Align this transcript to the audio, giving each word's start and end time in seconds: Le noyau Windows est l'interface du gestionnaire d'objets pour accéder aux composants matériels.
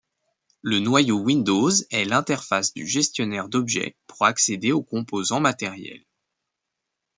Le 0.63 0.79
noyau 0.79 1.19
Windows 1.19 1.69
est 1.91 2.05
l'interface 2.05 2.73
du 2.73 2.87
gestionnaire 2.87 3.47
d'objets 3.49 3.95
pour 4.07 4.25
accéder 4.25 4.71
aux 4.71 4.81
composants 4.81 5.41
matériels. 5.41 6.03